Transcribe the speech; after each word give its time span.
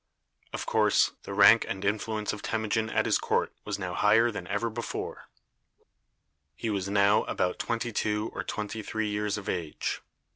Of 0.51 0.65
course, 0.65 1.11
the 1.25 1.33
rank 1.35 1.63
and 1.69 1.85
influence 1.85 2.33
of 2.33 2.41
Temujin 2.41 2.89
at 2.89 3.05
his 3.05 3.19
court 3.19 3.53
was 3.65 3.77
now 3.77 3.93
higher 3.93 4.31
than 4.31 4.47
ever 4.47 4.71
before. 4.71 5.29
He 6.55 6.71
was 6.71 6.89
now 6.89 7.23
about 7.25 7.59
twenty 7.59 7.91
two 7.91 8.31
or 8.33 8.43
twenty 8.43 8.81
three 8.81 9.09
years 9.09 9.37
of 9.37 9.47
age. 9.47 10.01